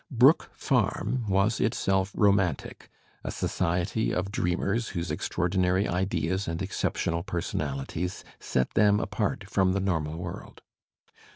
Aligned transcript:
Brook 0.09 0.49
Farm 0.55 1.25
was 1.29 1.59
itself 1.59 2.11
romantic, 2.15 2.89
a 3.23 3.29
society 3.29 4.11
of 4.11 4.31
dreamers 4.31 4.89
whose 4.97 5.11
extraordinary 5.11 5.87
ideas 5.87 6.47
and 6.47 6.59
exceptional 6.59 7.21
personalities 7.21 8.23
set 8.39 8.71
them 8.71 8.99
apart 8.99 9.47
from 9.47 9.73
the 9.73 9.79
normal 9.79 10.17
world. 10.17 10.63